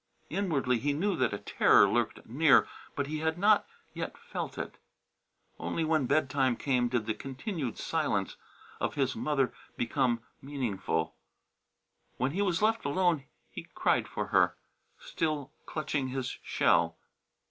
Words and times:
Inwardly 0.31 0.79
he 0.79 0.93
knew 0.93 1.15
that 1.17 1.31
a 1.31 1.37
terror 1.37 1.87
lurked 1.87 2.25
near, 2.25 2.67
but 2.95 3.05
he 3.05 3.19
had 3.19 3.37
not 3.37 3.67
yet 3.93 4.17
felt 4.17 4.57
it. 4.57 4.79
Only 5.59 5.83
when 5.83 6.07
bedtime 6.07 6.55
came 6.55 6.87
did 6.87 7.05
the 7.05 7.13
continued 7.13 7.77
silence 7.77 8.35
of 8.79 8.95
his 8.95 9.15
mother 9.15 9.53
become 9.77 10.23
meaningful. 10.41 11.13
When 12.17 12.31
he 12.31 12.41
was 12.41 12.63
left 12.63 12.83
alone, 12.83 13.25
he 13.51 13.67
cried 13.75 14.07
for 14.07 14.25
her, 14.29 14.57
still 14.97 15.51
clutching 15.67 16.07
his 16.07 16.39
shell. 16.41 16.97